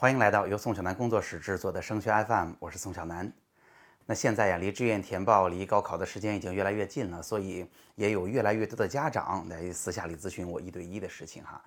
[0.00, 3.32] 欢迎来到由宋小南工作室制作的升学 FM，我是宋小南。
[4.06, 11.60] 那现在呀，离志愿填报、离高考的时间已经越来越近了，所以也有越来越多的家长来私下里咨询我一对一的事情哈。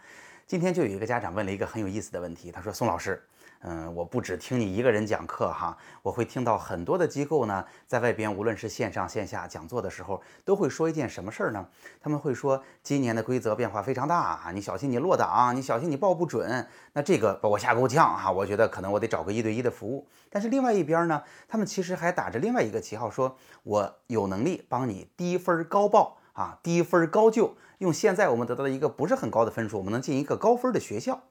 [0.47, 3.21] 今天就有一个家长问了一个很有意思的问题，他说：“宋老师。”
[3.63, 11.67] 嗯，我不只听你一个人讲课哈，我会听到很多的机构呢，在外边无论是线上线下讲座的时候，都会说一件什么事儿呢？
[12.01, 16.67] 他们会说今年的规则变化非常大啊，你小心你落档，你小心你报不准。
[16.93, 20.07] 那这个把我吓够呛哈，我觉得可能我得找个一对一的服务。
[20.31, 31.21] 但是另外一边呢，他们其实还打着另外一个旗号，说我有能力帮你低分高报啊，低分高就，用现在我们得到的一个不是很高的分数，我们能进一个高分的学校。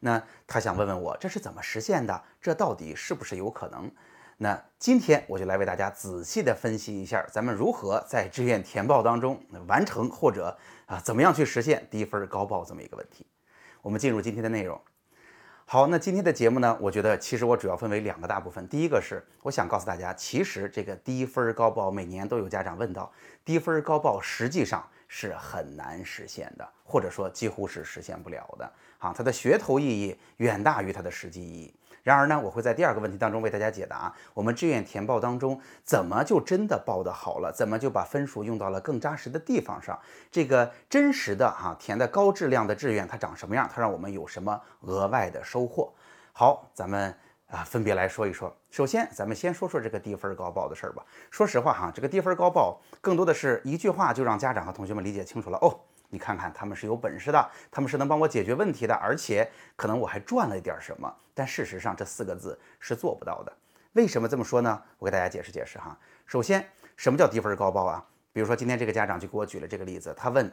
[0.00, 2.22] 那他想问问我这是怎么实现的？
[2.40, 3.90] 这到底是不是有可能？
[4.36, 13.26] 那今天我就来为大家仔细的分析一下，咱们如何在志愿填报当中完成，或者啊怎么样去实现低分高报这么一个问题。
[13.82, 14.80] 我们进入今天的内容。
[15.64, 18.66] 好，那今天的节目呢，我觉得其实我主要分为两个大部分。
[18.68, 23.12] 第一个是我想告诉大家，其实这个低分高报每年都有家长问到，
[23.44, 28.72] 低分高报实际上是很难实现的，或者说几乎是实现不了的。
[28.98, 31.74] 啊，它的噱头意义远大于它的实际意义。
[32.04, 37.52] 然而呢，我会在第二个问题当中为大家解答：我们志愿填报当中怎么就真的报得好了？
[37.52, 39.98] 怎么就把分数用到了更扎实的地方上？
[40.30, 43.68] 这个真实的哈填的高质量的志愿它长什么样？
[43.72, 45.92] 它让我们有什么额外的收获？
[46.32, 47.14] 好，咱们
[47.48, 48.54] 啊分别来说一说。
[48.70, 51.04] 首先，咱们先说说这个低分高报的事儿吧。
[51.30, 55.78] 说实话哈，这个低分高报更多的是一句话就让家长和同学们理解清楚了哦。
[56.10, 61.14] 你看看，他们是有本事的，他们是能帮我解决问题的，而且可能我还赚了一点什么。
[61.34, 63.52] 但事实上，这四个字是做不到的。
[63.92, 64.82] 为什么这么说呢？
[64.98, 65.98] 我给大家解释解释哈。
[66.26, 68.04] 首先，什么叫低分高报啊？
[68.32, 70.50] 比如说今天这个家长就给我举了这个例子，他问，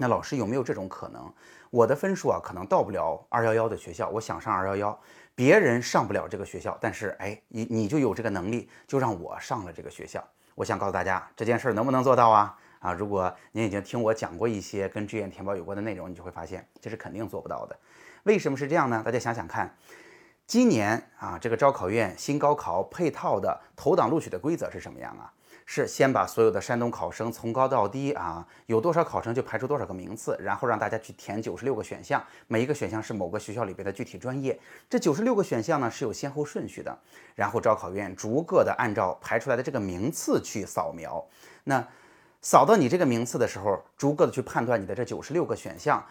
[0.00, 1.30] 那老师有没有这种可能？
[1.68, 4.98] 我的分数啊，可能到不了二幺幺的学校，我想上二幺幺，
[5.34, 10.26] 别人上不了这个学校，但是哎，你你就有这个能力，就让我上了这个学校。
[10.54, 12.58] 我想告诉大家，这件事能不能做到啊？
[12.78, 17.78] 啊，如果您已经听我讲过一些跟志愿填报有关的内容，你就会发现这是肯定做不到的。
[18.22, 19.02] 为什么是这样呢？
[19.04, 19.76] 大家想想看，
[20.46, 25.30] 今年啊，这个招考院新高考配套的投档录取的规则是什么样啊？
[25.72, 34.58] 是先把所有的山东考生从高到低啊，有多少考生就排出多少个名次，然后让大家去填九十六个选项，每一个选项是某个学校里边的具体专业。
[34.88, 36.98] 这九十六个选项呢是有先后顺序的，
[37.36, 41.24] 然后招考院逐个的按照排出来的这个名次去扫描。
[41.62, 41.86] 那
[42.42, 46.04] 扫到你这个名次的时候，逐个的去判断你的这九十六个选项，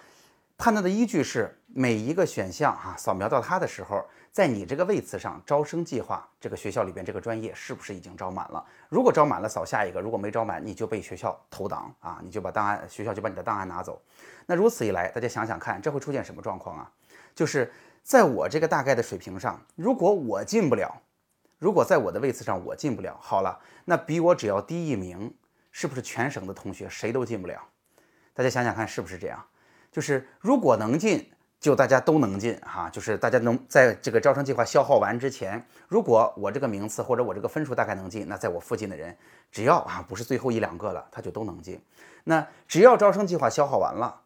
[0.58, 8.64] 判断的依据是每一个选项哈，扫描到它的时候，在你这个位次上，招生计划这个学校里边这个专业是不是已经招满了？
[8.90, 14.02] 如果招满了，扫下一个；如果没招满，你就被学校投档啊，你就把档案学校就把你的档案拿走。
[14.46, 16.92] 那如此一来，大家想想看，这会出现什么状况啊？
[17.34, 17.72] 就是
[18.04, 21.02] 在我这个大概的水平上，如果我进不了，
[21.58, 25.34] 如果在我的位次上我进不了，好了，那比我只要低一名。
[25.72, 27.62] 是不是全省的同学谁都进不了？
[28.34, 29.46] 大家想想看，是不是这样？
[29.92, 32.90] 就是如果能进，就大家都能进哈。
[32.90, 39.16] 就是大家能在这个招生计划消耗完之前，如果我这个名次或者我这个分数大概能进，那在我附近的人，
[39.52, 41.82] 只要啊不是最后一两个了，他就都能进。
[42.24, 44.22] 那只要招生计划消耗完了，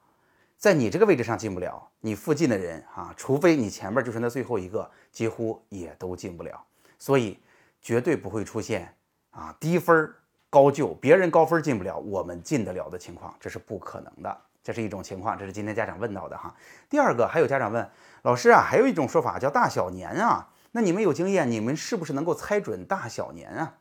[0.57, 6.63] 在你这个位置上进不了，你附近的人啊，除非你前面就是那最后一个，几乎也都进不了。
[6.97, 7.39] 所以
[7.81, 8.93] 绝对不会出现
[9.31, 10.13] 啊低分。
[10.49, 14.41] 高就别人高分进不了，我们进得了的情况，这是不可能的。
[14.63, 16.55] 这是一种情况，这是今天家长问到的哈。
[16.89, 17.89] 第二个，还有家长问
[18.21, 23.75] 老师啊，还有一种说法叫大小年啊，那你们有经验，你们是不是能够猜准大小年啊？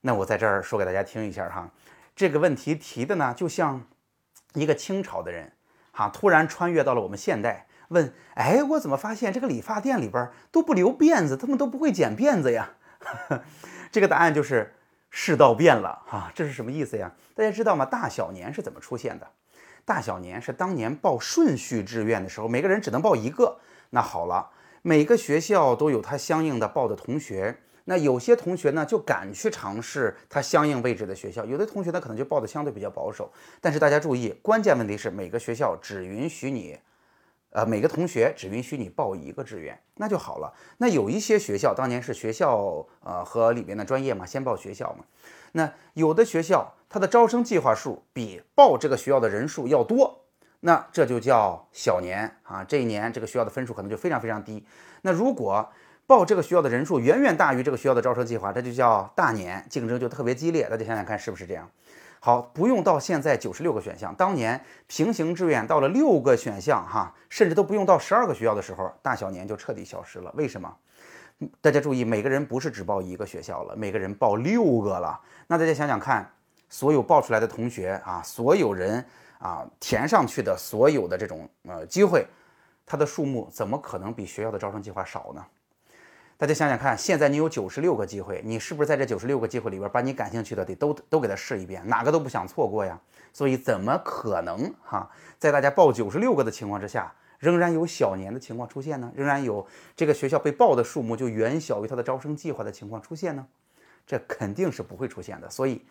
[0.00, 1.70] 那我在这儿说给大家听一下哈。
[2.16, 3.86] 这个问题提的呢，就像
[4.54, 5.52] 一个清朝的人
[5.92, 12.70] 哈，突然穿越到了我们现代，问，哎，我怎么发现这个理发店里边都不留辫子，他们都不会剪辫子呀？
[13.92, 14.74] 这个答案就是。
[15.12, 17.10] 世道变了哈，这是什么意思呀？
[17.34, 17.84] 大家知道吗？
[17.84, 19.26] 大小年是怎么出现的？
[19.84, 23.58] 大小年是当年报顺序志愿的时候，每个人只能报一个。
[23.90, 24.50] 那好了，
[24.82, 27.56] 每个学校都有他相应的报的同学。
[27.84, 33.32] 那有些同学呢，就敢去尝试他相应位置的学校；有的同学呢，可能就报的相对比较保守。
[33.60, 36.78] 但是大家注意，关键问题是每个学校只允许你。
[37.52, 40.54] 呃，每个同学只允许你报一个志愿，那就好了。
[40.78, 45.04] 那有一些学校当年是学校呃和里边的专业嘛，先报学校嘛。
[45.50, 50.24] 那有的学校它的招生计划数比报这个学校的人数要多，
[50.58, 52.64] 那这就叫小年啊。
[52.64, 54.66] 这一年这个学校的分数可能就非常非常低。
[55.02, 55.70] 那如果
[56.04, 60.68] 报这个学校的人数远远大于这个学校的招生计划，这就叫大年，竞争就特别激烈。
[60.68, 61.70] 大家想想看是不是这样？
[62.18, 70.32] 好，不用到现在九十六个选项，当年平行志愿到了六个选项哈，甚至都不用到十二个学校的时候，大小年就彻底消失了。
[70.34, 70.76] 为什么？
[71.62, 75.18] 大家注意，每个人不是只报一个学校了，每个人报六个了。
[75.46, 76.30] 那大家想想看，
[76.70, 79.04] 所有报出来的同学啊，所有人
[79.38, 82.26] 啊填上去的所有的这种呃机会，
[82.86, 85.44] 它的数目怎么可能比学校的招生计划少呢？
[86.38, 92.98] 大家想想看，现在你有九十六个机会，你是不是在这九十六个机会里边，把你感兴趣的得都都给他试一遍，哪个都不想错过呀？
[93.32, 99.12] 所以怎么可能哈，在大家报九十六个的情况之下，仍然有小年的情况出现呢？
[99.14, 103.46] 仍然有这个学校被报的数目就远小于它的招生计划的情况出现呢？
[104.06, 105.50] 这肯定是不会出现的。
[105.50, 105.84] 所以，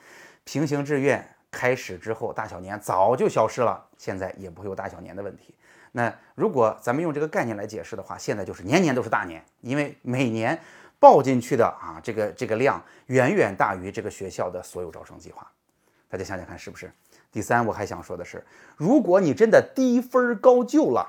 [0.44, 5.56] 平行志愿开始之后，大小年早就消失了，现在也不会有大小年的问题。
[5.92, 10.60] 那如果咱们用这个概念来解释的话，现在就是年年都是大年，因为每年
[11.00, 15.50] 报进去的啊，这个这个量远远大于这个学校的所有招生计划。
[16.08, 16.92] 大家想想看，是不是？
[17.32, 18.44] 第三，我还想说的是，
[18.76, 21.08] 如果你真的低分高就了，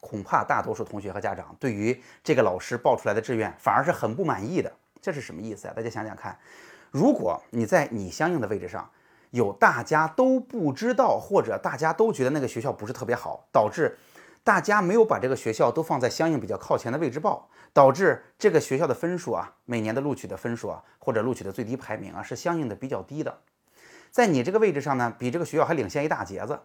[0.00, 4.72] 恐怕大多数同学和家长对于这个老师报出来的志愿反而是很不满意的。
[5.00, 5.74] 这是什么意思啊？
[5.76, 6.36] 大家想想看，
[6.90, 8.90] 如果你在你相应的位置上。
[9.30, 13.98] 有大家都不知道，或者大家都觉得那个学校不是特别好，导致
[14.42, 23.40] 大家没有把这个学校都放在相应比较靠前的位置报，导致这个学校的分数啊，每年的录取的分数啊，或者录取的最低排名啊，是相应的比较低的。
[24.10, 26.60] 在你这个位置上呢，比这个学校还领先一大截子，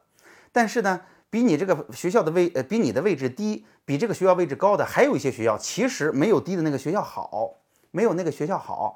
[0.53, 7.55] 但是呢，比你这个学校的位呃，比你的位置低，比这个学校位置高的，还有一些学校其实没有低的那个学校好，
[7.91, 8.95] 没有那个学校好，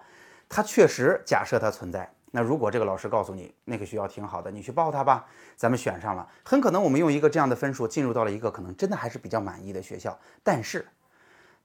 [0.50, 2.10] 它确实假设它存在。
[2.32, 10.18] 那如果这个老师告诉你那个学校挺好的，你去报它吧，咱们选上了，很可能我们用一个这样的分数进入到了一个可能真的还是比较满意的学校。
[10.44, 10.86] 但是，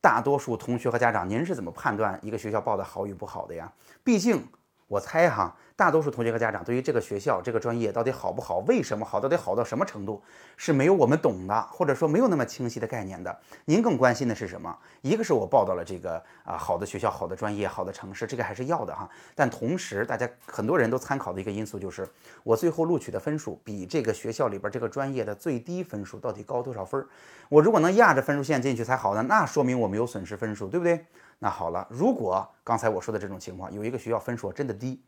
[0.00, 3.72] 大多数同学和家长，您是怎么判断一个学校报的好与不好的呀？
[4.04, 4.46] 毕竟。
[4.92, 10.22] 我猜哈，大多数同学和家长对于这个学校、这个专业到底好不好，为什么好，到底好到什么程度，
[10.54, 13.34] 是没有我们懂的，或者说没有那么清晰的概念的。
[13.64, 14.76] 您更关心的是什么？
[15.00, 19.08] 一个是我报到了这个啊好的学校、好的专业、好的城市，这个还是要的哈。
[19.34, 22.06] 但同时，大家很多人都参考的一个因素就是，
[22.44, 27.02] 我最后录取的分数比这个学校里边这个专业的最低分数到底高多少分？
[27.48, 31.06] 我如果能压着分数线进去才好呢，那说明我没有损失分数，对不对？
[31.42, 35.02] 那好了，如果刚才我说的这种情况，有一个学校分数真的低，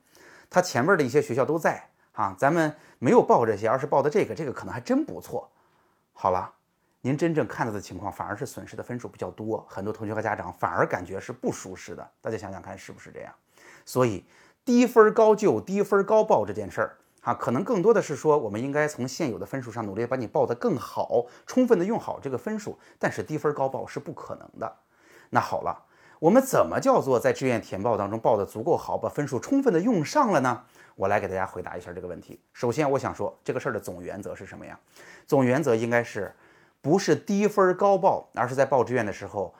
[0.51, 5.49] 他前面的一些学校都在啊，咱们没有报这些，而是报的这个，这个可能还真不错。
[6.13, 6.53] 好了，
[7.03, 12.11] 您真正看到的情况反而是损失的分数比较多，很多同学和家长反而感觉是不舒适的。
[12.21, 13.33] 大家想想看，是不是这样？
[13.85, 14.25] 所以
[14.65, 22.77] 低分高就、低分高报这件事儿啊，可能更多的是说，我们应该从现有的分数上努力把你报得更好，充分的用好这个分数。
[22.99, 24.77] 但是低分高报是不可能的。
[25.31, 25.81] 那好了。
[26.25, 30.63] 我们怎么叫做在志愿填报当中报的足够好，把分数充分的用上了呢？
[30.97, 32.41] 我来给大家回答一下这个问题。
[32.55, 34.81] 首先，我想说这个事儿的总原则是什么呀？
[35.27, 36.35] 总原则应该是，
[36.81, 39.55] 不是低分高报，而是在报志愿的时候，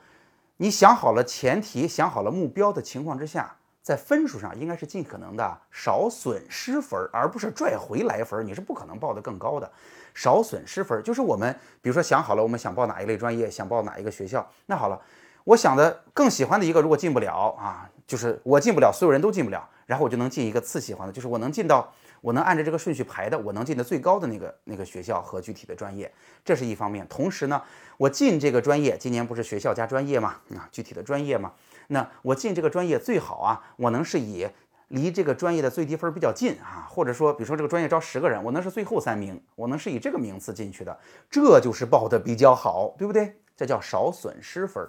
[0.57, 8.43] 你想好了前提，想好了目标的情况之下，在分数上应该是尽可能的少损失分，而不是拽回来分。
[8.43, 9.71] 你是不可能报得更高的，
[10.15, 14.99] 少损失分就是我们，比如说想好了我们想报哪一类专业，想报哪一个学校，那好了。
[15.45, 26.11] 我想的更喜欢的一个，如果进不了啊，就是我进不了，所有人都进不了，然后我就能进一个次喜欢的，就是我能进到，我能按照这个顺序排的，我能进的最高的那个那个学校和具体的专业，
[26.43, 27.07] 这是一方面。
[27.07, 27.61] 同时呢，
[27.97, 31.53] 我进这个专业，今年不是学校加专业嘛，啊，具体的专业嘛，
[31.89, 34.47] 那我进这个专业最好啊，我能是以
[34.87, 40.97] 离这个专业的最低分比较近啊，或者说，比如说这个专业招十个人，我能是最后三名，我能是以这个名次进去的，
[41.29, 43.37] 这就是报的比较好，对不对？
[43.55, 44.83] 这叫少损失分。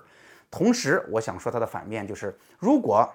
[0.51, 3.09] 同时，我想说它的反面就是，如果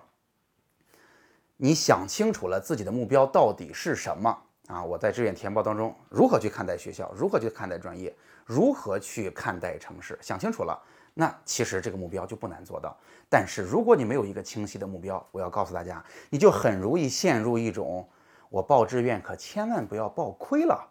[1.57, 4.35] 你想清楚了自己的目标到底是什么
[4.67, 10.81] 啊，我在志愿填报当中如何去看待学校，如何去看待专业，如何去看待城市，想清楚了，
[11.13, 12.97] 那其实这个目标就不难做到。
[13.29, 18.07] 但是如果你没有一个清晰的目标，我要告诉大家，你就很容易陷入一种
[18.49, 20.90] 我报志愿可千万不要报亏了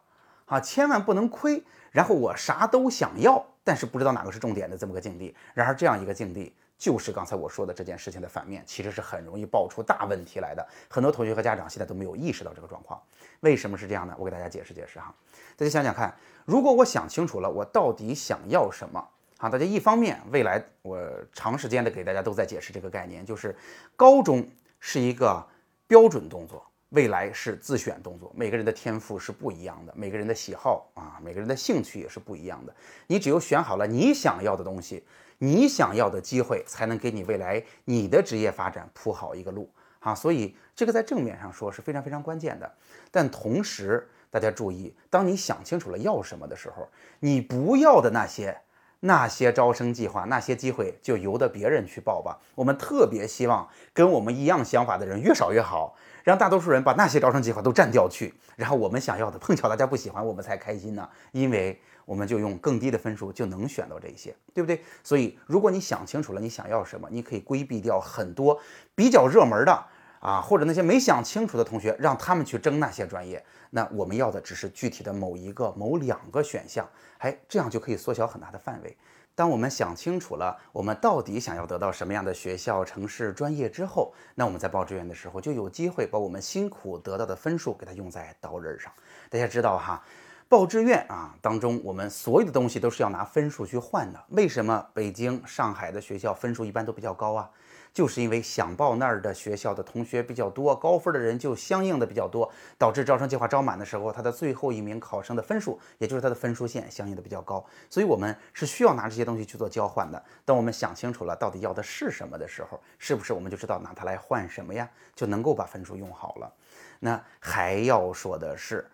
[0.51, 3.47] 啊，千万不能亏，然后我啥都想要。
[3.63, 10.67] 但是不知道哪个是重点的这么个境地，然而这样一个境地就是刚才我说的这件事情的反面，其实是很容易爆出大问题来的。
[10.89, 13.01] 很多同学和家长现在都没有意识到这个状况，
[13.41, 14.15] 为什么是这样呢？
[14.19, 15.15] 我给大家解释解释哈。
[15.57, 16.13] 大家想想看，
[16.47, 19.07] 如果我想清楚了，我到底想要什么？
[19.39, 20.99] 好，大家一方面未来我
[21.33, 23.55] 长时间的给大家都在解释这个概念，就是
[23.95, 24.49] 高中
[24.81, 25.47] 是一个
[25.87, 26.67] 标准动作。
[26.91, 32.75] 未来是自选动作，每个人的天赋是不一样的，每个人的喜好啊，每个人的兴趣也是不一样的。
[33.07, 35.05] 你只有选好了你想要的东西，
[35.39, 39.71] 你想要的机会，才能给你未来你的职业发展铺好一个路。
[40.01, 42.73] 啊，所以这个在正面上说是非常非常关键的。
[43.11, 48.59] 但同时，大家注意，当你想清楚了要什么的时候，你不要的那些
[49.01, 52.39] 那些招生计划、那些机会，就由得别人去报吧。
[52.55, 61.09] 我们特别希望跟我们一样想法的人越少越好，让大多数人把那些招生计划都占掉去，然后我们想要的碰巧大家不喜欢，我们才开心呢。
[61.33, 64.83] 因为我们就用更低的分数就能选到这些，对不对？
[65.03, 68.61] 所以，如果你想清楚了你想要什么，你可以规避掉很多
[68.95, 69.87] 比较热门的。
[70.21, 78.97] 啊，或者那些没想清楚的同学，让他们去争那些专业，那我们要的只是具体的某一个、某两个选项，哎，这样就可以缩小很大的范围。
[79.35, 88.93] 当我们想清楚了我们到底想要得到什么样的学校、城市、专业之后，那我们在报志愿的时候就有机会把我们辛苦得到的分数给它用在刀刃上。
[89.31, 90.03] 大家知道哈，
[90.51, 94.21] 报志愿啊当中，我们所有的东西都是要拿分数去换的。
[94.31, 97.49] 为什么北京、上海的学校分数一般都比较高啊？
[97.95, 107.65] 就是因为想报那儿的学校的同学比较多，高分的人就相应的比较多，导致招生计划招满的时候，他的最后一名考生的分数，也就是他的分数线相应的比较高。
[107.89, 110.21] 所以，我们是需要拿这些东西去做交换的。
[110.45, 114.91] 当我们想清楚了到底要的是什么的时候，是不是我们就知道拿它来换什么呀？
[115.15, 116.53] 就能够把分数用好了。
[116.99, 118.85] 那还要说的是，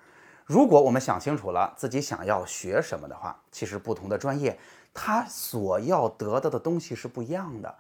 [0.47, 4.57] 如果我们想清楚了自己想要学什么的话，其实不同的专业，
[4.95, 7.75] 它所要得到的东西是不一样的。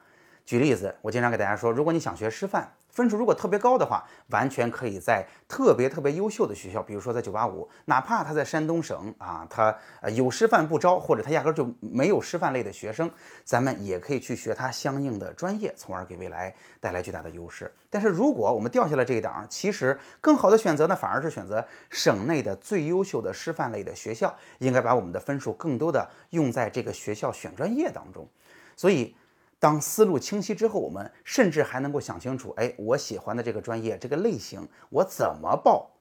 [0.44, 13.11] 举例子，我经常给大家说，如果你想学师范，分数如果特别高的话，完全可以在特别特别优秀的学校，比如说在985，哪怕他在山东省啊，他呃有师范不招，或者他压根就没有师范类的学生，
[13.45, 17.71] 咱们也可以去学他相应的专业，从而给未来带来巨大的优势。
[17.91, 28.26] 但是如果我们掉下了这一档，其实更好的选择呢，反而是选择省内的最优秀的师范类的学校，应该把我们的分数更多的用在这个学校选专业当中。
[28.75, 29.15] 所以。
[29.59, 35.96] 当思路清晰之后，我们甚至还能够想清楚，哎，我喜欢的这个专业、这个类型，我怎么报？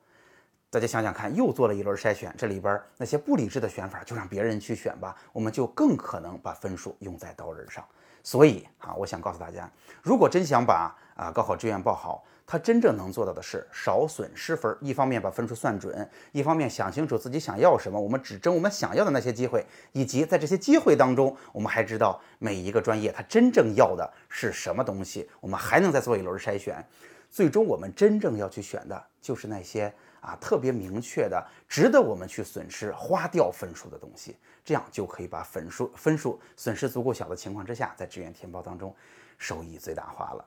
[0.76, 7.82] 大家想想看，又做了一轮筛选，这里边那些不理智的选法，就让别人去选吧，我们就更可能把分数用在刀刃上。
[8.22, 26.86] 所以啊，我想告诉大家，如果真想把啊高考志愿报好，他真正能做到的是少损失分，一方面把分数算准，一方面想清楚自己想要什么，我们只争我们想要的那些机会，以及在这些机会当中，我们还知道每一个专业它真正要的是什么东西，我们还能再做一轮筛选，
[27.30, 29.94] 最终我们真正要去选的就是那些
[30.26, 38.94] 啊特别明确的、值得我们去损失花掉分数的东西，这样就可以把分数分数损失足够小的情况之下，在志愿填报当中
[39.38, 40.46] 收益最大化了。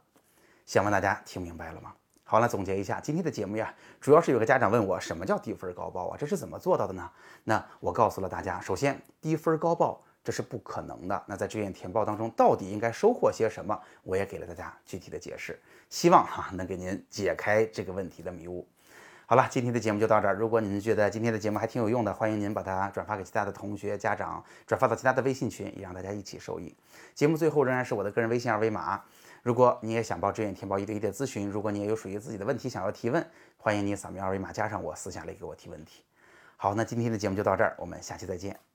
[0.66, 1.94] 想问大家听明白了吗？
[2.24, 6.16] 好了，总结一下今天的节目呀，主要是有个家长问我，什么叫低分高报啊？
[6.18, 7.10] 这是怎么做到的呢？
[7.44, 11.24] 那我告诉了大家，首先低分高报这是不可能的。
[11.26, 13.80] 那在志愿填报当中，到底应该收获些什么？
[14.02, 15.58] 我也给了大家具体的解释，
[15.88, 18.68] 希望哈能给您解开这个问题的迷雾。
[19.30, 20.34] 好了，今天的节目就到这儿。
[20.34, 26.74] 如果您觉得今天的节目还挺有用的，欢迎您把它转发给其他的同学、家长，转发到其他的微信群，也让大家一起受益。
[27.14, 29.02] 节目最后仍然是我的个人微信二维码。
[29.42, 33.22] 如果你也想报志愿填报一对一的咨询，如果你也有属于自己的问题想要提问，
[33.58, 36.02] 欢迎你扫描二维码加上我，私下里给我提问题。
[36.56, 38.67] 好，那今天的节目就到这儿，我们下期再见。